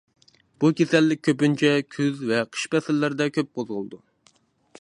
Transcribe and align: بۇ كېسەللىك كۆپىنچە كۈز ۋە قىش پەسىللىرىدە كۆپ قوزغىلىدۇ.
بۇ 0.63 0.69
كېسەللىك 0.79 1.21
كۆپىنچە 1.27 1.71
كۈز 1.97 2.25
ۋە 2.31 2.41
قىش 2.57 2.67
پەسىللىرىدە 2.73 3.29
كۆپ 3.37 3.53
قوزغىلىدۇ. 3.61 4.05